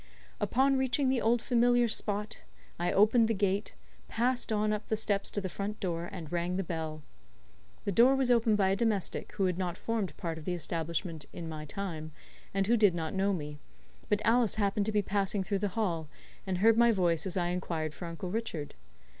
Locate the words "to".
5.29-5.41, 14.87-14.91